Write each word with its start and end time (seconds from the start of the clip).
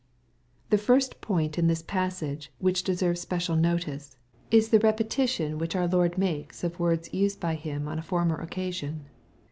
The 0.71 0.79
first 0.79 1.21
point 1.21 1.59
in 1.59 1.67
this 1.67 1.83
passage 1.83 2.51
which 2.57 2.81
deserves 2.83 3.21
special 3.21 3.55
notice, 3.55 4.17
is 4.49 4.69
the 4.69 4.79
repetition 4.79 5.59
which 5.59 5.75
our 5.75 5.87
Lord 5.87 6.17
makes 6.17 6.63
of 6.63 6.79
words 6.79 7.13
used 7.13 7.39
by 7.39 7.53
Him 7.53 7.87
on 7.87 7.99
a 7.99 8.01
former 8.01 8.37
occasion. 8.37 9.05